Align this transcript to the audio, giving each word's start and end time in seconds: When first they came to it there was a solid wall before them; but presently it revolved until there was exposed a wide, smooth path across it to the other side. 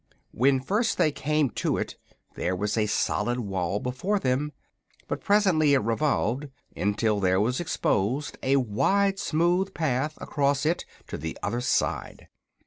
When 0.31 0.61
first 0.61 0.97
they 0.97 1.11
came 1.11 1.51
to 1.61 1.77
it 1.77 1.95
there 2.33 2.55
was 2.55 2.75
a 2.75 2.87
solid 2.87 3.39
wall 3.39 3.79
before 3.79 4.17
them; 4.17 4.51
but 5.07 5.21
presently 5.21 5.75
it 5.75 5.77
revolved 5.77 6.47
until 6.75 7.19
there 7.19 7.39
was 7.39 7.59
exposed 7.59 8.35
a 8.41 8.55
wide, 8.55 9.19
smooth 9.19 9.75
path 9.75 10.17
across 10.19 10.65
it 10.65 10.85
to 11.05 11.19
the 11.19 11.37
other 11.43 11.61
side. 11.61 12.29